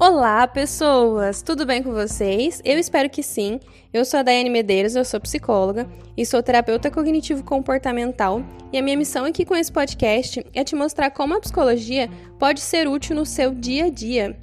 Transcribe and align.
Olá, 0.00 0.46
pessoas! 0.46 1.42
Tudo 1.42 1.66
bem 1.66 1.82
com 1.82 1.92
vocês? 1.92 2.62
Eu 2.64 2.78
espero 2.78 3.10
que 3.10 3.20
sim. 3.20 3.58
Eu 3.92 4.04
sou 4.04 4.20
a 4.20 4.22
Daiane 4.22 4.48
Medeiros, 4.48 4.94
eu 4.94 5.04
sou 5.04 5.18
psicóloga 5.18 5.88
e 6.16 6.24
sou 6.24 6.40
terapeuta 6.40 6.88
cognitivo-comportamental. 6.88 8.44
E 8.72 8.78
a 8.78 8.82
minha 8.82 8.96
missão 8.96 9.24
aqui 9.24 9.44
com 9.44 9.56
esse 9.56 9.72
podcast 9.72 10.46
é 10.54 10.62
te 10.62 10.76
mostrar 10.76 11.10
como 11.10 11.34
a 11.34 11.40
psicologia 11.40 12.08
pode 12.38 12.60
ser 12.60 12.86
útil 12.86 13.16
no 13.16 13.26
seu 13.26 13.52
dia 13.52 13.86
a 13.86 13.90
dia. 13.90 14.38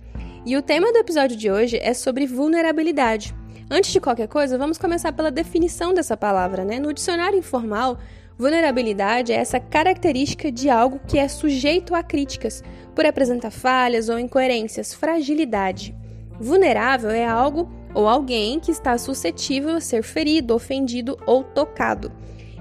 E 0.45 0.57
o 0.57 0.61
tema 0.61 0.91
do 0.91 0.97
episódio 0.97 1.37
de 1.37 1.49
hoje 1.49 1.79
é 1.81 1.93
sobre 1.93 2.27
vulnerabilidade. 2.27 3.33
Antes 3.71 3.93
de 3.93 4.01
qualquer 4.01 4.27
coisa, 4.27 4.57
vamos 4.57 4.77
começar 4.77 5.13
pela 5.13 5.31
definição 5.31 5.93
dessa 5.93 6.17
palavra, 6.17 6.65
né? 6.65 6.79
No 6.79 6.91
dicionário 6.91 7.39
informal, 7.39 7.97
vulnerabilidade 8.37 9.31
é 9.31 9.35
essa 9.35 9.59
característica 9.59 10.51
de 10.51 10.69
algo 10.69 10.99
que 11.07 11.17
é 11.17 11.27
sujeito 11.27 11.95
a 11.95 12.03
críticas 12.03 12.63
por 12.93 13.05
apresentar 13.05 13.51
falhas 13.51 14.09
ou 14.09 14.19
incoerências, 14.19 14.93
fragilidade. 14.93 15.95
Vulnerável 16.39 17.11
é 17.11 17.25
algo 17.25 17.71
ou 17.93 18.07
alguém 18.07 18.59
que 18.59 18.71
está 18.71 18.97
suscetível 18.97 19.75
a 19.75 19.79
ser 19.79 20.03
ferido, 20.03 20.53
ofendido 20.53 21.17
ou 21.25 21.43
tocado. 21.43 22.11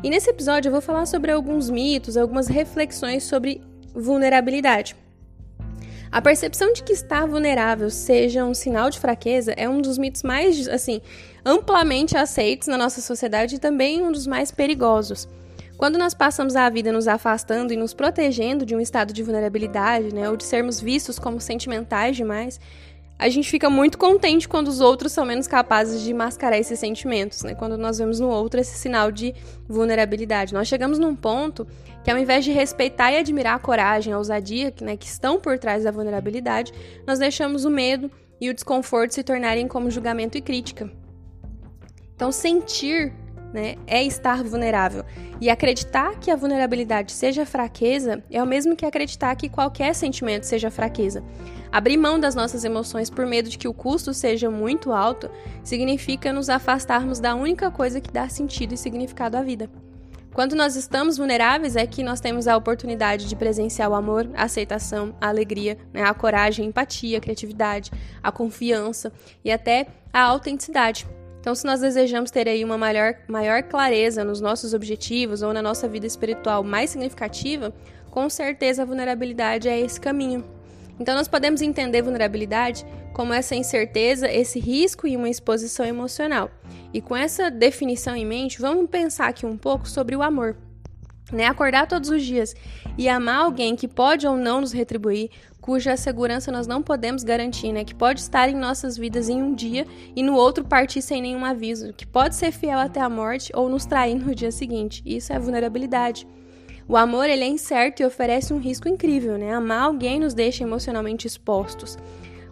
E 0.02 0.10
nesse 0.10 0.30
episódio 0.30 0.68
eu 0.68 0.72
vou 0.72 0.80
falar 0.80 1.06
sobre 1.06 1.32
alguns 1.32 1.68
mitos, 1.70 2.16
algumas 2.16 2.46
reflexões 2.46 3.24
sobre 3.24 3.60
vulnerabilidade. 3.94 4.96
A 6.12 6.22
percepção 6.22 6.72
de 6.72 6.84
que 6.84 6.92
estar 6.92 7.26
vulnerável 7.26 7.90
seja 7.90 8.44
um 8.44 8.54
sinal 8.54 8.88
de 8.88 9.00
fraqueza 9.00 9.52
é 9.56 9.68
um 9.68 9.80
dos 9.80 9.98
mitos 9.98 10.22
mais, 10.22 10.68
assim, 10.68 11.00
amplamente 11.44 12.16
aceitos 12.16 12.68
na 12.68 12.78
nossa 12.78 13.00
sociedade 13.00 13.56
e 13.56 13.58
também 13.58 14.00
um 14.00 14.12
dos 14.12 14.24
mais 14.24 14.52
perigosos. 14.52 15.26
Quando 15.76 15.98
nós 15.98 16.14
passamos 16.14 16.54
a 16.54 16.68
vida 16.70 16.92
nos 16.92 17.08
afastando 17.08 17.72
e 17.72 17.76
nos 17.76 17.92
protegendo 17.92 18.64
de 18.64 18.76
um 18.76 18.80
estado 18.80 19.12
de 19.12 19.22
vulnerabilidade, 19.22 20.14
né, 20.14 20.30
ou 20.30 20.36
de 20.36 20.44
sermos 20.44 20.80
vistos 20.80 21.18
como 21.18 21.40
sentimentais 21.40 22.16
demais, 22.16 22.60
a 23.18 23.28
gente 23.28 23.48
fica 23.48 23.70
muito 23.70 23.96
contente 23.96 24.48
quando 24.48 24.68
os 24.68 24.80
outros 24.80 25.12
são 25.12 25.24
menos 25.24 25.46
capazes 25.46 26.02
de 26.02 26.12
mascarar 26.12 26.58
esses 26.58 26.78
sentimentos, 26.78 27.42
né? 27.42 27.54
Quando 27.54 27.78
nós 27.78 27.98
vemos 27.98 28.18
no 28.18 28.28
outro 28.28 28.60
esse 28.60 28.76
sinal 28.76 29.12
de 29.12 29.32
vulnerabilidade. 29.68 30.52
Nós 30.52 30.66
chegamos 30.66 30.98
num 30.98 31.14
ponto 31.14 31.66
que 32.02 32.10
ao 32.10 32.18
invés 32.18 32.44
de 32.44 32.50
respeitar 32.50 33.12
e 33.12 33.16
admirar 33.16 33.54
a 33.54 33.58
coragem, 33.58 34.12
a 34.12 34.18
ousadia 34.18 34.74
né, 34.80 34.96
que 34.96 35.06
estão 35.06 35.40
por 35.40 35.58
trás 35.58 35.84
da 35.84 35.92
vulnerabilidade, 35.92 36.72
nós 37.06 37.18
deixamos 37.18 37.64
o 37.64 37.70
medo 37.70 38.10
e 38.40 38.50
o 38.50 38.54
desconforto 38.54 39.12
se 39.12 39.22
tornarem 39.22 39.68
como 39.68 39.90
julgamento 39.90 40.36
e 40.36 40.42
crítica. 40.42 40.90
Então, 42.14 42.30
sentir 42.30 43.12
né, 43.54 43.76
é 43.86 44.02
estar 44.02 44.42
vulnerável. 44.42 45.04
E 45.40 45.48
acreditar 45.48 46.18
que 46.18 46.30
a 46.30 46.36
vulnerabilidade 46.36 47.12
seja 47.12 47.46
fraqueza 47.46 48.22
é 48.28 48.42
o 48.42 48.46
mesmo 48.46 48.74
que 48.74 48.84
acreditar 48.84 49.34
que 49.36 49.48
qualquer 49.48 49.94
sentimento 49.94 50.42
seja 50.42 50.72
fraqueza. 50.72 51.22
Abrir 51.70 51.96
mão 51.96 52.18
das 52.18 52.34
nossas 52.34 52.64
emoções 52.64 53.08
por 53.08 53.24
medo 53.26 53.48
de 53.48 53.56
que 53.56 53.68
o 53.68 53.72
custo 53.72 54.12
seja 54.12 54.50
muito 54.50 54.92
alto 54.92 55.30
significa 55.62 56.32
nos 56.32 56.48
afastarmos 56.48 57.20
da 57.20 57.34
única 57.34 57.70
coisa 57.70 58.00
que 58.00 58.12
dá 58.12 58.28
sentido 58.28 58.74
e 58.74 58.76
significado 58.76 59.36
à 59.36 59.42
vida. 59.42 59.70
Quando 60.32 60.56
nós 60.56 60.74
estamos 60.74 61.16
vulneráveis, 61.16 61.76
é 61.76 61.86
que 61.86 62.02
nós 62.02 62.18
temos 62.20 62.48
a 62.48 62.56
oportunidade 62.56 63.28
de 63.28 63.36
presenciar 63.36 63.88
o 63.88 63.94
amor, 63.94 64.28
a 64.34 64.44
aceitação, 64.44 65.14
a 65.20 65.28
alegria, 65.28 65.78
né, 65.92 66.02
a 66.02 66.12
coragem, 66.12 66.64
a 66.64 66.68
empatia, 66.68 67.18
a 67.18 67.20
criatividade, 67.20 67.92
a 68.20 68.32
confiança 68.32 69.12
e 69.44 69.52
até 69.52 69.86
a 70.12 70.22
autenticidade. 70.22 71.06
Então, 71.44 71.54
se 71.54 71.66
nós 71.66 71.82
desejamos 71.82 72.30
ter 72.30 72.48
aí 72.48 72.64
uma 72.64 72.78
maior, 72.78 73.16
maior 73.28 73.62
clareza 73.64 74.24
nos 74.24 74.40
nossos 74.40 74.72
objetivos 74.72 75.42
ou 75.42 75.52
na 75.52 75.60
nossa 75.60 75.86
vida 75.86 76.06
espiritual 76.06 76.64
mais 76.64 76.88
significativa, 76.88 77.70
com 78.10 78.30
certeza 78.30 78.80
a 78.80 78.86
vulnerabilidade 78.86 79.68
é 79.68 79.78
esse 79.78 80.00
caminho. 80.00 80.42
Então, 80.98 81.14
nós 81.14 81.28
podemos 81.28 81.60
entender 81.60 82.00
vulnerabilidade 82.00 82.86
como 83.12 83.34
essa 83.34 83.54
incerteza, 83.54 84.26
esse 84.26 84.58
risco 84.58 85.06
e 85.06 85.18
uma 85.18 85.28
exposição 85.28 85.84
emocional. 85.84 86.50
E 86.94 87.02
com 87.02 87.14
essa 87.14 87.50
definição 87.50 88.16
em 88.16 88.24
mente, 88.24 88.58
vamos 88.58 88.88
pensar 88.88 89.28
aqui 89.28 89.44
um 89.44 89.58
pouco 89.58 89.86
sobre 89.86 90.16
o 90.16 90.22
amor. 90.22 90.56
Né? 91.30 91.44
Acordar 91.44 91.86
todos 91.86 92.08
os 92.08 92.22
dias 92.22 92.54
e 92.96 93.06
amar 93.06 93.44
alguém 93.44 93.76
que 93.76 93.86
pode 93.86 94.26
ou 94.26 94.34
não 94.34 94.62
nos 94.62 94.72
retribuir, 94.72 95.30
cuja 95.64 95.96
segurança 95.96 96.52
nós 96.52 96.66
não 96.66 96.82
podemos 96.82 97.24
garantir, 97.24 97.72
né? 97.72 97.84
Que 97.84 97.94
pode 97.94 98.20
estar 98.20 98.50
em 98.50 98.54
nossas 98.54 98.98
vidas 98.98 99.30
em 99.30 99.42
um 99.42 99.54
dia 99.54 99.86
e 100.14 100.22
no 100.22 100.34
outro 100.34 100.62
partir 100.62 101.00
sem 101.00 101.22
nenhum 101.22 101.42
aviso, 101.42 101.94
que 101.94 102.06
pode 102.06 102.34
ser 102.34 102.52
fiel 102.52 102.78
até 102.78 103.00
a 103.00 103.08
morte 103.08 103.50
ou 103.56 103.66
nos 103.66 103.86
trair 103.86 104.14
no 104.14 104.34
dia 104.36 104.52
seguinte. 104.52 105.02
Isso 105.06 105.32
é 105.32 105.38
vulnerabilidade. 105.38 106.28
O 106.86 106.98
amor 106.98 107.30
ele 107.30 107.44
é 107.44 107.48
incerto 107.48 108.02
e 108.02 108.04
oferece 108.04 108.52
um 108.52 108.58
risco 108.58 108.90
incrível, 108.90 109.38
né? 109.38 109.54
Amar 109.54 109.84
alguém 109.84 110.20
nos 110.20 110.34
deixa 110.34 110.64
emocionalmente 110.64 111.26
expostos. 111.26 111.96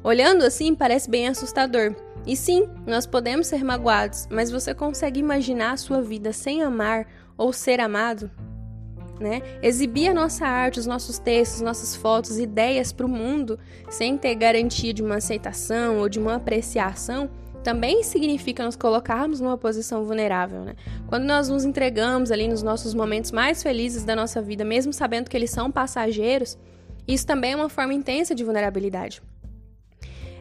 Olhando 0.03 0.43
assim, 0.43 0.75
parece 0.75 1.11
bem 1.11 1.29
assustador. 1.29 1.94
E 2.27 2.34
sim, 2.34 2.67
nós 2.87 3.05
podemos 3.05 3.47
ser 3.47 3.62
magoados, 3.62 4.27
mas 4.31 4.50
você 4.50 4.75
consegue 4.75 5.21
imaginar 5.21 5.73
a 5.73 5.77
sua 5.77 6.00
vida 6.00 6.33
sem 6.33 6.62
amar 6.62 7.06
ou 7.37 7.53
ser 7.53 7.79
amado? 7.79 8.31
Né? 9.21 9.43
Exibir 9.62 10.09
a 10.09 10.15
nossa 10.15 10.47
arte, 10.47 10.81
os 10.81 10.87
nossos 10.87 11.19
textos, 11.19 11.61
nossas 11.61 11.95
fotos, 11.95 12.39
ideias 12.39 12.93
para 12.93 13.06
o 13.06 13.09
mundo, 13.09 13.59
sem 13.91 14.17
ter 14.17 14.34
garantia 14.34 14.93
de 14.93 15.03
uma 15.03 15.17
aceitação 15.17 15.99
ou 15.99 16.09
de 16.09 16.19
uma 16.19 16.37
apreciação, 16.37 17.31
também 17.62 18.03
significa 18.03 18.65
nos 18.65 18.77
colocarmos 18.77 19.41
numa 19.41 19.56
posição 19.56 20.05
vulnerável, 20.05 20.62
né? 20.62 20.75
Quando 21.06 21.25
nós 21.25 21.49
nos 21.49 21.65
entregamos 21.65 22.31
ali 22.31 22.49
nos 22.49 22.62
nossos 22.62 22.93
momentos 22.93 23.31
mais 23.31 23.62
felizes 23.62 24.05
da 24.05 24.17
nossa 24.17 24.43
vida, 24.43 24.65
mesmo 24.65 24.93
sabendo 24.93 25.31
que 25.31 25.37
eles 25.37 25.50
são 25.50 25.71
passageiros, 25.71 26.59
isso 27.06 27.27
também 27.27 27.53
é 27.53 27.56
uma 27.56 27.69
forma 27.69 27.94
intensa 27.94 28.34
de 28.34 28.43
vulnerabilidade. 28.43 29.23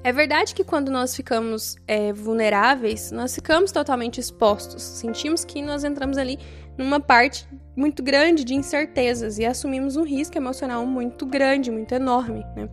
É 0.04 0.12
verdade 0.12 0.56
que 0.56 0.64
quando 0.64 0.90
nós 0.90 1.16
ficamos 1.16 1.76
é, 1.88 2.12
vulneráveis, 2.12 3.12
nós 3.12 3.36
ficamos 3.36 3.72
totalmente 3.72 4.20
expostos, 4.20 4.82
sentimos 4.82 5.46
que 5.46 5.62
nós 5.62 5.84
entramos 5.84 6.18
ali 6.18 6.40
numa 6.76 7.00
parte 7.00 7.48
muito 7.76 8.04
grande 8.04 8.44
de 8.44 8.54
incertezas 8.54 9.38
e 9.38 9.46
assumimos 9.46 9.96
um 9.96 10.04
risco 10.04 10.38
emocional 10.38 10.86
muito 10.86 11.26
grande, 11.26 11.72
muito 11.72 11.94
enorme. 11.94 12.46
Né? 12.56 12.70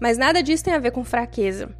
Mas 0.00 0.18
nada 0.18 0.42
disso 0.42 0.64
tem 0.64 0.74
a 0.74 0.78
ver 0.78 0.90
com 0.90 1.04
fraqueza. 1.04 1.74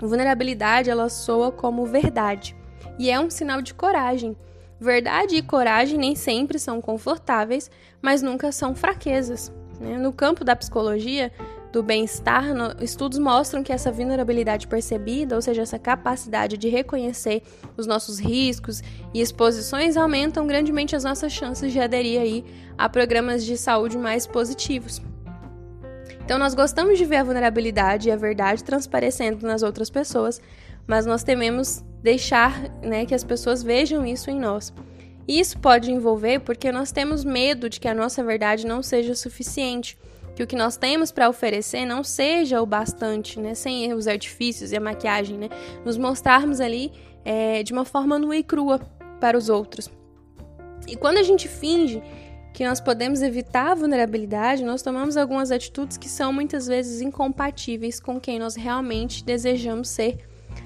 Vulnerabilidade 0.00 0.90
ela 0.90 1.08
soa 1.08 1.50
como 1.50 1.86
verdade 1.86 2.56
e 2.98 3.10
é 3.10 3.18
um 3.18 3.30
sinal 3.30 3.62
de 3.62 3.74
coragem. 3.74 4.36
Verdade 4.80 5.36
e 5.36 5.42
coragem 5.42 5.98
nem 5.98 6.14
sempre 6.14 6.58
são 6.58 6.80
confortáveis, 6.80 7.70
mas 8.02 8.22
nunca 8.22 8.52
são 8.52 8.74
fraquezas. 8.74 9.52
Né? 9.80 9.96
No 9.96 10.12
campo 10.12 10.44
da 10.44 10.54
psicologia, 10.54 11.32
do 11.74 11.82
bem-estar, 11.82 12.44
estudos 12.80 13.18
mostram 13.18 13.60
que 13.60 13.72
essa 13.72 13.90
vulnerabilidade 13.90 14.68
percebida, 14.68 15.34
ou 15.34 15.42
seja, 15.42 15.62
essa 15.62 15.76
capacidade 15.76 16.56
de 16.56 16.68
reconhecer 16.68 17.42
os 17.76 17.84
nossos 17.84 18.20
riscos 18.20 18.80
e 19.12 19.20
exposições, 19.20 19.96
aumentam 19.96 20.46
grandemente 20.46 20.94
as 20.94 21.02
nossas 21.02 21.32
chances 21.32 21.72
de 21.72 21.80
aderir 21.80 22.20
aí 22.20 22.44
a 22.78 22.88
programas 22.88 23.44
de 23.44 23.56
saúde 23.56 23.98
mais 23.98 24.24
positivos. 24.24 25.02
Então, 26.24 26.38
nós 26.38 26.54
gostamos 26.54 26.96
de 26.96 27.04
ver 27.04 27.16
a 27.16 27.24
vulnerabilidade 27.24 28.08
e 28.08 28.12
a 28.12 28.16
verdade 28.16 28.62
transparecendo 28.62 29.44
nas 29.44 29.64
outras 29.64 29.90
pessoas, 29.90 30.40
mas 30.86 31.04
nós 31.04 31.24
tememos 31.24 31.84
deixar 32.00 32.70
né, 32.84 33.04
que 33.04 33.16
as 33.16 33.24
pessoas 33.24 33.64
vejam 33.64 34.06
isso 34.06 34.30
em 34.30 34.38
nós. 34.38 34.72
Isso 35.26 35.58
pode 35.58 35.90
envolver 35.90 36.38
porque 36.38 36.70
nós 36.70 36.92
temos 36.92 37.24
medo 37.24 37.68
de 37.68 37.80
que 37.80 37.88
a 37.88 37.94
nossa 37.94 38.22
verdade 38.22 38.64
não 38.64 38.80
seja 38.80 39.12
suficiente 39.16 39.98
que 40.34 40.42
o 40.42 40.46
que 40.46 40.56
nós 40.56 40.76
temos 40.76 41.12
para 41.12 41.28
oferecer 41.28 41.84
não 41.86 42.02
seja 42.02 42.60
o 42.60 42.66
bastante, 42.66 43.38
né? 43.38 43.54
Sem 43.54 43.92
os 43.92 44.06
artifícios 44.06 44.72
e 44.72 44.76
a 44.76 44.80
maquiagem, 44.80 45.38
né? 45.38 45.48
Nos 45.84 45.96
mostrarmos 45.96 46.60
ali 46.60 46.92
é, 47.24 47.62
de 47.62 47.72
uma 47.72 47.84
forma 47.84 48.18
nua 48.18 48.36
e 48.36 48.42
crua 48.42 48.80
para 49.20 49.38
os 49.38 49.48
outros. 49.48 49.88
E 50.86 50.96
quando 50.96 51.18
a 51.18 51.22
gente 51.22 51.48
finge 51.48 52.02
que 52.52 52.64
nós 52.64 52.80
podemos 52.80 53.22
evitar 53.22 53.72
a 53.72 53.74
vulnerabilidade, 53.74 54.64
nós 54.64 54.82
tomamos 54.82 55.16
algumas 55.16 55.50
atitudes 55.50 55.96
que 55.96 56.08
são 56.08 56.32
muitas 56.32 56.66
vezes 56.66 57.00
incompatíveis 57.00 57.98
com 57.98 58.20
quem 58.20 58.38
nós 58.38 58.54
realmente 58.54 59.24
desejamos 59.24 59.88
ser 59.88 60.18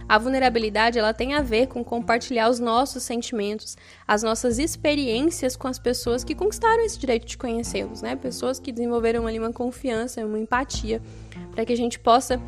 a 0.08 0.18
vulnerabilidade 0.18 0.98
ela 0.98 1.12
tem 1.12 1.34
a 1.34 1.42
ver 1.42 1.66
com 1.66 1.84
compartilhar 1.84 2.48
os 2.48 2.58
nossos 2.58 3.02
sentimentos, 3.02 3.76
as 4.06 4.22
nossas 4.22 4.58
experiências 4.58 5.56
com 5.56 5.68
as 5.68 5.78
pessoas 5.78 6.24
que 6.24 6.34
conquistaram 6.34 6.84
esse 6.84 6.98
direito 6.98 7.26
de 7.26 7.36
conhecê-los, 7.36 8.02
né? 8.02 8.16
Pessoas 8.16 8.58
que 8.58 8.72
desenvolveram 8.72 9.26
ali 9.26 9.38
uma 9.38 9.52
confiança, 9.52 10.24
uma 10.24 10.38
empatia, 10.38 11.02
para 11.54 11.64
que 11.64 11.72
a 11.72 11.76
gente 11.76 11.98
possa 11.98 12.40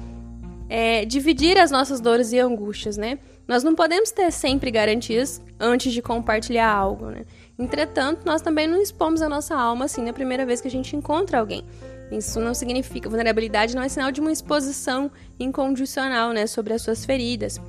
é, 0.69 1.05
dividir 1.05 1.59
as 1.59 1.71
nossas 1.71 2.01
dores 2.01 2.33
e 2.33 2.39
angústias, 2.39 2.97
né? 2.97 3.19
Nós 3.47 3.65
não 3.65 3.75
podemos 3.75 4.13
ter 4.13 4.31
sempre 4.31 4.71
garantias 4.71 5.43
antes 5.59 5.93
de 5.93 6.01
compartilhar 6.01 6.71
algo, 6.71 7.07
né? 7.07 7.25
Entretanto, 7.59 8.23
nós 8.25 8.41
também 8.41 8.67
não 8.67 8.81
expomos 8.81 9.21
a 9.21 9.29
nossa 9.29 9.57
alma 9.57 9.87
assim 9.87 10.03
na 10.03 10.13
primeira 10.13 10.47
vez 10.47 10.61
que 10.61 10.69
a 10.69 10.71
gente 10.71 10.95
encontra 10.95 11.41
alguém. 11.41 11.65
Isso 12.11 12.41
não 12.41 12.55
significa 12.55 13.09
vulnerabilidade, 13.09 13.77
não 13.77 13.83
é 13.83 13.89
sinal 13.89 14.11
de 14.11 14.21
uma 14.21 14.33
exposição 14.33 15.11
incondicional, 15.39 16.33
né, 16.33 16.47
sobre 16.47 16.73
as 16.73 16.83
suas 16.83 17.05
feridas. 17.05 17.61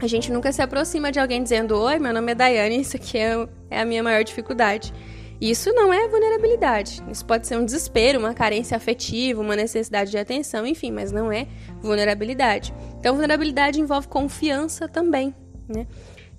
A 0.00 0.06
gente 0.06 0.30
nunca 0.30 0.52
se 0.52 0.60
aproxima 0.60 1.10
de 1.10 1.18
alguém 1.18 1.42
dizendo: 1.42 1.76
Oi, 1.76 1.98
meu 1.98 2.12
nome 2.12 2.32
é 2.32 2.34
Daiane, 2.34 2.80
isso 2.80 2.96
aqui 2.96 3.18
é, 3.18 3.48
é 3.70 3.80
a 3.80 3.84
minha 3.84 4.02
maior 4.02 4.22
dificuldade. 4.22 4.92
Isso 5.40 5.72
não 5.72 5.92
é 5.92 6.08
vulnerabilidade. 6.08 7.02
Isso 7.10 7.24
pode 7.24 7.46
ser 7.46 7.58
um 7.58 7.64
desespero, 7.64 8.18
uma 8.18 8.32
carência 8.32 8.76
afetiva, 8.76 9.40
uma 9.40 9.56
necessidade 9.56 10.10
de 10.10 10.18
atenção, 10.18 10.66
enfim, 10.66 10.90
mas 10.90 11.10
não 11.10 11.30
é 11.30 11.46
vulnerabilidade. 11.80 12.72
Então, 12.98 13.14
vulnerabilidade 13.14 13.80
envolve 13.80 14.08
confiança 14.08 14.88
também, 14.88 15.34
né? 15.68 15.86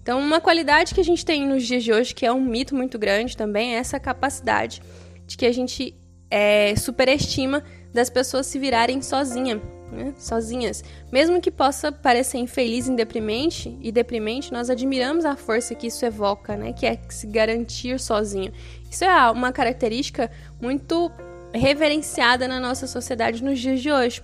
Então, 0.02 0.20
uma 0.20 0.40
qualidade 0.40 0.94
que 0.94 1.02
a 1.02 1.04
gente 1.04 1.26
tem 1.26 1.48
nos 1.48 1.66
dias 1.66 1.84
de 1.84 1.92
hoje, 1.92 2.14
que 2.14 2.26
é 2.26 2.32
um 2.32 2.42
mito 2.42 2.76
muito 2.76 2.98
grande 2.98 3.36
também, 3.36 3.76
é 3.76 3.80
essa 3.80 4.00
capacidade 4.00 4.82
de 5.26 5.36
que 5.36 5.46
a 5.46 5.52
gente 5.52 5.96
é, 6.36 6.76
superestima 6.76 7.64
das 7.94 8.10
pessoas 8.10 8.46
se 8.46 8.60
virarem 8.60 9.02
sozinha, 9.02 9.62
né? 9.90 10.14
sozinhas. 10.18 10.84
Mesmo 11.10 11.40
que 11.40 11.50
possa 11.50 11.94
parecer 11.94 12.40
infeliz 12.40 12.88
e 12.88 12.92
deprimente, 12.94 13.78
e 13.82 13.90
deprimente, 13.90 14.52
nós 14.52 14.70
admiramos 14.70 15.24
a 15.24 15.38
força 15.38 15.74
que 15.74 15.88
isso 15.88 16.06
evoca, 16.06 16.58
né? 16.58 16.74
que 16.74 16.86
é 16.86 17.00
se 17.08 17.26
garantir 17.26 17.98
sozinho. 18.02 18.52
Isso 18.92 19.06
é 19.06 19.32
uma 19.32 19.54
característica 19.54 20.30
muito 20.62 21.10
reverenciada 21.54 22.50
na 22.50 22.60
nossa 22.60 22.86
sociedade 22.86 23.42
nos 23.42 23.58
dias 23.58 23.82
de 23.82 23.90
hoje. 23.90 24.22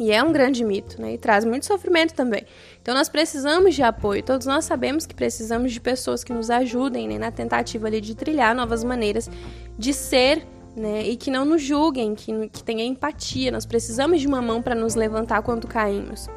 E 0.00 0.12
é 0.12 0.22
um 0.22 0.30
grande 0.30 0.62
mito, 0.62 1.00
né? 1.00 1.14
E 1.14 1.18
traz 1.18 1.42
muito 1.42 1.64
sofrimento 1.64 2.12
também. 2.12 2.44
Então 2.82 2.94
nós 2.94 3.08
precisamos 3.08 3.74
de 3.74 3.82
apoio. 3.82 4.22
Todos 4.22 4.46
nós 4.46 4.66
sabemos 4.66 5.06
que 5.06 5.14
precisamos 5.14 5.72
de 5.72 5.80
pessoas 5.80 6.22
que 6.22 6.34
nos 6.34 6.50
ajudem 6.50 7.08
né? 7.08 7.18
na 7.18 7.30
tentativa 7.30 7.86
ali 7.86 8.00
de 8.00 8.14
trilhar 8.14 8.54
novas 8.54 8.84
maneiras 8.84 9.30
de 9.78 9.94
ser, 9.94 10.46
né? 10.76 11.02
E 11.02 11.16
que 11.16 11.30
não 11.30 11.44
nos 11.44 11.62
julguem, 11.62 12.14
que, 12.14 12.48
que 12.48 12.62
tenha 12.62 12.84
empatia. 12.84 13.50
Nós 13.50 13.64
precisamos 13.64 14.20
de 14.20 14.26
uma 14.26 14.42
mão 14.42 14.60
para 14.60 14.74
nos 14.74 14.94
levantar 14.94 15.42
quando 15.42 15.66
caímos. 15.66 16.28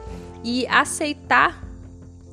E 0.44 0.66
aceitar 0.68 1.68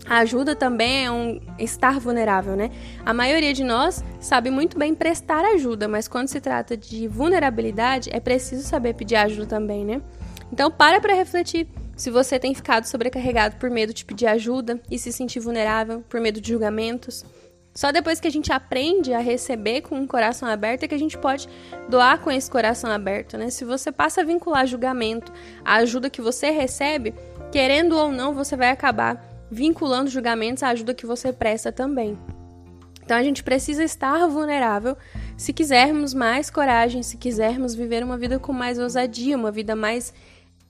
a 0.08 0.18
ajuda 0.18 0.54
também 0.54 1.04
é 1.04 1.10
um 1.10 1.40
estar 1.58 1.98
vulnerável, 1.98 2.54
né? 2.54 2.70
A 3.04 3.12
maioria 3.12 3.52
de 3.52 3.64
nós 3.64 4.04
sabe 4.20 4.50
muito 4.50 4.78
bem 4.78 4.94
prestar 4.94 5.44
ajuda, 5.44 5.88
mas 5.88 6.06
quando 6.06 6.28
se 6.28 6.40
trata 6.40 6.76
de 6.76 7.08
vulnerabilidade, 7.08 8.08
é 8.12 8.20
preciso 8.20 8.62
saber 8.62 8.94
pedir 8.94 9.16
ajuda 9.16 9.46
também, 9.46 9.84
né? 9.84 10.00
Então, 10.52 10.70
para 10.70 11.00
para 11.00 11.12
refletir 11.12 11.66
se 11.96 12.10
você 12.10 12.38
tem 12.38 12.54
ficado 12.54 12.84
sobrecarregado 12.84 13.56
por 13.56 13.68
medo 13.68 13.92
de 13.92 14.04
pedir 14.04 14.26
ajuda 14.26 14.80
e 14.88 14.96
se 14.96 15.10
sentir 15.10 15.40
vulnerável, 15.40 16.04
por 16.08 16.20
medo 16.20 16.40
de 16.40 16.50
julgamentos. 16.50 17.24
Só 17.76 17.92
depois 17.92 18.18
que 18.18 18.26
a 18.26 18.30
gente 18.30 18.50
aprende 18.50 19.12
a 19.12 19.18
receber 19.18 19.82
com 19.82 19.96
um 19.96 20.06
coração 20.06 20.48
aberto 20.48 20.84
é 20.84 20.88
que 20.88 20.94
a 20.94 20.98
gente 20.98 21.18
pode 21.18 21.46
doar 21.90 22.18
com 22.20 22.30
esse 22.30 22.50
coração 22.50 22.90
aberto, 22.90 23.36
né? 23.36 23.50
Se 23.50 23.66
você 23.66 23.92
passa 23.92 24.22
a 24.22 24.24
vincular 24.24 24.66
julgamento 24.66 25.30
à 25.62 25.74
ajuda 25.74 26.08
que 26.08 26.22
você 26.22 26.50
recebe, 26.50 27.14
querendo 27.52 27.94
ou 27.94 28.10
não, 28.10 28.32
você 28.32 28.56
vai 28.56 28.70
acabar 28.70 29.22
vinculando 29.50 30.08
julgamentos 30.08 30.62
à 30.62 30.68
ajuda 30.68 30.94
que 30.94 31.04
você 31.04 31.34
presta 31.34 31.70
também. 31.70 32.18
Então 33.04 33.14
a 33.14 33.22
gente 33.22 33.44
precisa 33.44 33.84
estar 33.84 34.26
vulnerável 34.26 34.96
se 35.36 35.52
quisermos 35.52 36.14
mais 36.14 36.48
coragem, 36.48 37.02
se 37.02 37.18
quisermos 37.18 37.74
viver 37.74 38.02
uma 38.02 38.16
vida 38.16 38.38
com 38.38 38.54
mais 38.54 38.78
ousadia, 38.78 39.36
uma 39.36 39.52
vida 39.52 39.76
mais 39.76 40.14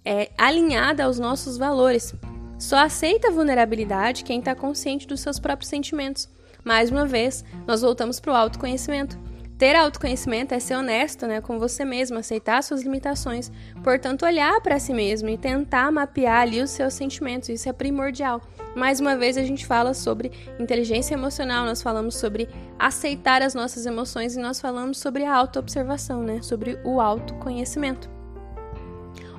é, 0.04 0.30
alinhada 0.36 1.04
aos 1.04 1.20
nossos 1.20 1.56
valores. 1.56 2.12
Só 2.58 2.78
aceita 2.78 3.28
a 3.28 3.30
vulnerabilidade 3.30 4.24
quem 4.24 4.40
está 4.40 4.56
consciente 4.56 5.06
dos 5.06 5.20
seus 5.20 5.38
próprios 5.38 5.70
sentimentos. 5.70 6.28
Mais 6.66 6.90
uma 6.90 7.06
vez, 7.06 7.44
nós 7.64 7.82
voltamos 7.82 8.18
para 8.18 8.32
o 8.32 8.34
autoconhecimento. 8.34 9.16
Ter 9.56 9.76
autoconhecimento 9.76 10.52
é 10.52 10.58
ser 10.58 10.74
honesto 10.74 11.24
né, 11.24 11.40
com 11.40 11.60
você 11.60 11.84
mesmo, 11.84 12.18
aceitar 12.18 12.60
suas 12.60 12.82
limitações, 12.82 13.52
portanto, 13.84 14.26
olhar 14.26 14.60
para 14.60 14.80
si 14.80 14.92
mesmo 14.92 15.28
e 15.28 15.38
tentar 15.38 15.92
mapear 15.92 16.42
ali 16.42 16.60
os 16.60 16.70
seus 16.70 16.92
sentimentos. 16.92 17.48
Isso 17.50 17.68
é 17.68 17.72
primordial. 17.72 18.42
Mais 18.74 18.98
uma 18.98 19.16
vez, 19.16 19.38
a 19.38 19.44
gente 19.44 19.64
fala 19.64 19.94
sobre 19.94 20.32
inteligência 20.58 21.14
emocional, 21.14 21.64
nós 21.64 21.80
falamos 21.80 22.16
sobre 22.16 22.48
aceitar 22.76 23.42
as 23.42 23.54
nossas 23.54 23.86
emoções 23.86 24.34
e 24.34 24.40
nós 24.40 24.60
falamos 24.60 24.98
sobre 24.98 25.24
a 25.24 25.32
autoobservação, 25.32 26.20
né, 26.20 26.42
sobre 26.42 26.80
o 26.82 27.00
autoconhecimento. 27.00 28.10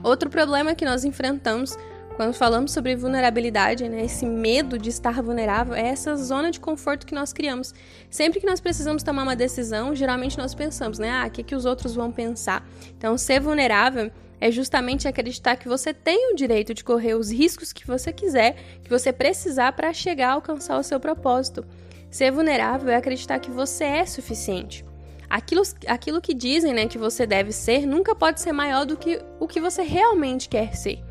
Outro 0.01 0.30
problema 0.30 0.73
que 0.73 0.85
nós 0.85 1.03
enfrentamos 1.03 1.77
quando 2.18 2.34
falamos 2.34 2.72
sobre 2.72 2.96
vulnerabilidade, 2.96 3.88
né, 3.88 4.04
esse 4.04 4.25
medo 4.25 4.80
de 4.80 4.90
estar 4.90 5.22
vulnerável, 5.22 5.75
é 5.75 5.88
essa 5.88 6.16
zona 6.16 6.50
de 6.50 6.60
conforto 6.60 7.06
que 7.06 7.14
nós 7.14 7.31
criamos. 7.31 7.75
Sempre 8.10 8.40
que 8.40 8.46
nós 8.48 8.60
precisamos 8.60 9.04
tomar 9.04 9.22
uma 9.22 9.36
decisão, 9.36 9.94
geralmente 9.94 10.36
nós 10.36 10.56
pensamos, 10.56 10.98
né, 10.98 11.12
ah, 11.12 11.28
o 11.28 11.30
que, 11.30 11.44
que 11.44 11.54
os 11.54 11.64
outros 11.64 11.94
vão 11.94 12.12
pensar? 12.12 12.68
Então, 12.98 13.16
ser 13.19 13.40
vulnerável 13.40 14.12
é 14.42 14.50
justamente 14.50 15.08
acreditar 15.08 15.58
que 15.58 15.68
você 15.69 15.94
tem 15.94 16.34
o 16.34 16.36
direito 16.36 16.74
de 16.74 16.84
correr 16.84 17.14
os 17.14 17.30
riscos 17.30 17.72
que 17.72 17.86
você 17.86 18.12
quiser, 18.12 18.56
que 18.84 18.90
você 18.90 19.14
precisar 19.14 19.74
para 19.74 19.94
chegar 19.94 20.30
a 20.30 20.34
alcançar 20.34 20.80
o 20.80 20.84
seu 20.84 21.00
propósito. 21.00 21.64
Ser 22.10 22.31
vulnerável 22.31 22.90
é 22.90 22.96
acreditar 22.96 23.38
que 23.38 23.52
você 23.52 23.84
é 23.84 24.06
suficiente. 24.08 24.84
Aquilo, 25.30 25.62
aquilo 25.86 26.19
que 26.19 26.34
dizem 26.34 26.74
né, 26.74 26.88
que 26.88 26.98
você 26.98 27.28
deve 27.28 27.52
ser 27.52 27.86
nunca 27.86 28.16
pode 28.16 28.42
ser 28.42 28.54
maior 28.54 28.88
do 28.88 28.98
que 28.98 29.22
o 29.40 29.48
que 29.48 29.62
você 29.62 29.84
realmente 29.84 30.50
quer 30.50 30.75
ser. 30.75 31.06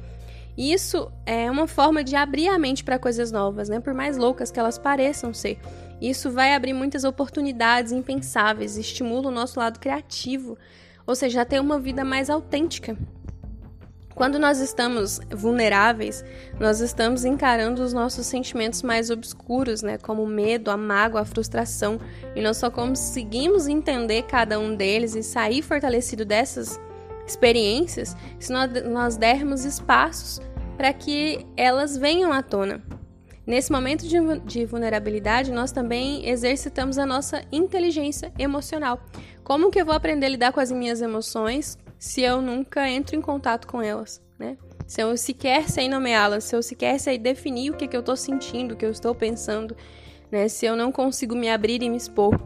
Isso 0.56 1.12
é 1.26 1.50
uma 1.50 1.66
forma 1.66 2.02
de 2.02 2.16
abrir 2.16 2.48
a 2.48 2.58
mente 2.58 2.82
para 2.82 2.98
coisas 2.98 3.30
novas, 3.30 3.68
né? 3.68 3.78
Por 3.78 3.92
mais 3.92 4.16
loucas 4.16 4.50
que 4.50 4.58
elas 4.58 4.78
pareçam 4.78 5.34
ser. 5.34 5.58
Isso 6.00 6.30
vai 6.30 6.54
abrir 6.54 6.72
muitas 6.72 7.04
oportunidades 7.04 7.92
impensáveis, 7.92 8.76
estimula 8.76 9.28
o 9.28 9.32
nosso 9.32 9.58
lado 9.58 9.78
criativo, 9.78 10.56
ou 11.06 11.14
seja, 11.14 11.44
ter 11.44 11.60
uma 11.60 11.78
vida 11.78 12.04
mais 12.04 12.30
autêntica. 12.30 12.96
Quando 14.14 14.38
nós 14.38 14.60
estamos 14.60 15.20
vulneráveis, 15.30 16.24
nós 16.58 16.80
estamos 16.80 17.26
encarando 17.26 17.82
os 17.82 17.92
nossos 17.92 18.24
sentimentos 18.24 18.82
mais 18.82 19.10
obscuros, 19.10 19.82
né, 19.82 19.98
como 19.98 20.22
o 20.22 20.26
medo, 20.26 20.70
a 20.70 20.76
mágoa, 20.76 21.20
a 21.20 21.24
frustração, 21.26 22.00
e 22.34 22.40
nós 22.40 22.56
só 22.56 22.70
conseguimos 22.70 23.68
entender 23.68 24.22
cada 24.22 24.58
um 24.58 24.74
deles 24.74 25.14
e 25.14 25.22
sair 25.22 25.60
fortalecido 25.60 26.24
dessas 26.24 26.80
experiências 27.26 28.16
se 28.38 28.52
nós, 28.52 28.70
nós 28.84 29.16
dermos 29.16 29.64
espaços 29.64 30.40
para 30.76 30.92
que 30.92 31.46
elas 31.56 31.96
venham 31.96 32.32
à 32.32 32.42
tona. 32.42 32.82
Nesse 33.46 33.70
momento 33.70 34.06
de, 34.06 34.18
de, 34.40 34.64
vulnerabilidade, 34.66 35.52
nós 35.52 35.70
também 35.70 36.28
exercitamos 36.28 36.98
a 36.98 37.06
nossa 37.06 37.42
inteligência 37.52 38.32
emocional. 38.38 39.00
Como 39.44 39.70
que 39.70 39.80
eu 39.80 39.86
vou 39.86 39.94
aprender 39.94 40.26
a 40.26 40.30
lidar 40.30 40.52
com 40.52 40.60
as 40.60 40.72
minhas 40.72 41.00
emoções? 41.00 41.78
se 41.98 42.22
eu 42.22 42.42
nunca 42.42 42.88
entro 42.88 43.16
em 43.16 43.20
contato 43.20 43.66
com 43.66 43.80
elas, 43.80 44.22
né? 44.38 44.56
Se 44.86 45.00
eu 45.00 45.16
sequer 45.16 45.68
sei 45.68 45.88
nomeá-las, 45.88 46.44
se 46.44 46.54
eu 46.54 46.62
sequer 46.62 46.98
sei 47.00 47.18
definir 47.18 47.70
o 47.70 47.74
que, 47.74 47.88
que 47.88 47.96
eu 47.96 48.00
estou 48.00 48.16
sentindo, 48.16 48.74
o 48.74 48.76
que 48.76 48.86
eu 48.86 48.90
estou 48.90 49.14
pensando, 49.14 49.76
né? 50.30 50.48
Se 50.48 50.66
eu 50.66 50.76
não 50.76 50.92
consigo 50.92 51.34
me 51.34 51.48
abrir 51.50 51.82
e 51.82 51.90
me 51.90 51.96
expor. 51.96 52.38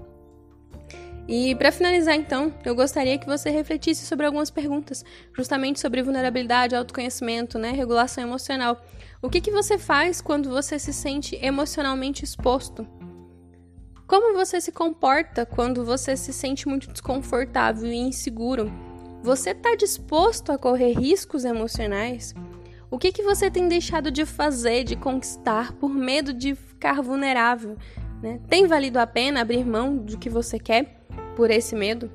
E 1.31 1.55
para 1.55 1.71
finalizar, 1.71 2.17
então, 2.17 2.53
eu 2.65 2.75
gostaria 2.75 3.17
que 3.17 3.25
você 3.25 3.51
refletisse 3.51 4.05
sobre 4.05 4.27
algumas 4.27 4.51
perguntas, 4.51 5.05
justamente 5.33 5.79
sobre 5.79 6.03
vulnerabilidade, 6.03 6.75
autoconhecimento, 6.75 7.57
né, 7.57 7.71
regulação 7.71 8.25
emocional. 8.25 8.85
O 9.23 9.31
que, 9.31 9.41
que 9.41 9.53
você 9.53 9.79
faz 9.79 10.21
quando 10.21 10.51
você 10.51 10.77
se 10.77 10.93
sente 10.93 11.39
emocionalmente 11.41 12.25
exposto? 12.25 12.85
Como 14.09 14.35
você 14.35 14.61
se 14.61 14.73
comporta 14.73 15.47
quando 15.47 15.85
você 15.85 16.17
se 16.17 16.33
sente 16.33 16.67
muito 16.67 16.91
desconfortável 16.91 17.89
e 17.89 17.97
inseguro? 17.97 18.69
Você 19.23 19.51
está 19.51 19.77
disposto 19.77 20.51
a 20.51 20.59
correr 20.59 20.99
riscos 20.99 21.45
emocionais? 21.45 22.35
O 22.91 22.99
que, 22.99 23.13
que 23.13 23.23
você 23.23 23.49
tem 23.49 23.69
deixado 23.69 24.11
de 24.11 24.27
fazer, 24.27 24.83
de 24.83 24.97
conquistar, 24.97 25.75
por 25.75 25.91
medo 25.91 26.33
de 26.33 26.57
ficar 26.57 27.01
vulnerável? 27.01 27.77
Né? 28.21 28.41
Tem 28.49 28.67
valido 28.67 28.99
a 28.99 29.07
pena 29.07 29.43
abrir 29.43 29.65
mão 29.65 29.97
do 29.97 30.19
que 30.19 30.29
você 30.29 30.59
quer 30.59 31.00
por 31.41 31.51
esse 31.51 31.75
medo? 31.75 32.11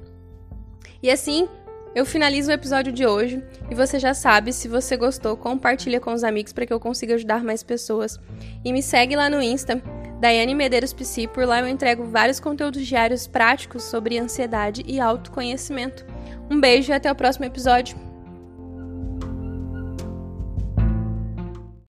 E 1.01 1.09
assim, 1.09 1.49
eu 1.95 2.05
finalizo 2.05 2.51
o 2.51 2.53
episódio 2.53 2.93
de 2.93 3.07
hoje 3.07 3.43
e 3.71 3.73
você 3.73 3.97
já 3.97 4.13
sabe, 4.13 4.53
se 4.53 4.67
você 4.67 4.95
gostou, 4.95 5.35
compartilha 5.35 5.99
com 5.99 6.13
os 6.13 6.23
amigos 6.23 6.53
para 6.53 6.63
que 6.63 6.71
eu 6.71 6.79
consiga 6.79 7.15
ajudar 7.15 7.43
mais 7.43 7.63
pessoas. 7.63 8.19
E 8.63 8.71
me 8.71 8.83
segue 8.83 9.15
lá 9.15 9.27
no 9.27 9.41
Insta, 9.41 9.81
Daiane 10.21 10.53
Medeiros 10.53 10.93
Psi, 10.93 11.25
por 11.25 11.43
lá 11.47 11.59
eu 11.59 11.67
entrego 11.67 12.03
vários 12.03 12.39
conteúdos 12.39 12.85
diários 12.85 13.25
práticos 13.25 13.81
sobre 13.85 14.19
ansiedade 14.19 14.83
e 14.85 14.99
autoconhecimento. 14.99 16.05
Um 16.47 16.61
beijo 16.61 16.91
e 16.91 16.93
até 16.93 17.11
o 17.11 17.15
próximo 17.15 17.45
episódio. 17.45 17.97